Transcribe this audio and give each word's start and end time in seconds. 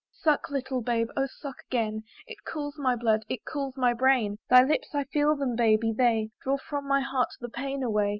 Suck, 0.23 0.49
little 0.49 0.81
babe, 0.81 1.09
oh 1.15 1.27
suck 1.27 1.57
again! 1.69 2.01
It 2.25 2.43
cools 2.43 2.73
my 2.79 2.95
blood; 2.95 3.23
it 3.29 3.45
cools 3.45 3.77
my 3.77 3.93
brain; 3.93 4.39
Thy 4.49 4.63
lips 4.63 4.95
I 4.95 5.03
feel 5.03 5.35
them, 5.35 5.55
baby! 5.55 5.93
they 5.95 6.31
Draw 6.41 6.57
from 6.57 6.87
my 6.87 7.01
heart 7.01 7.29
the 7.39 7.49
pain 7.49 7.83
away. 7.83 8.09